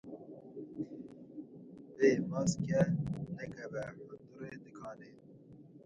[1.95, 2.81] Bêyî maske
[3.37, 5.11] nekeve hundirê dikanê.